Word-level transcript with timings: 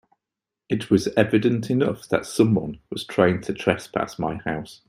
It 0.67 0.91
is 0.91 1.09
evident 1.15 1.69
enough 1.69 2.09
that 2.09 2.25
someone 2.25 2.79
was 2.89 3.05
trying 3.05 3.39
to 3.41 3.53
trespass 3.53 4.17
my 4.17 4.37
house. 4.37 4.79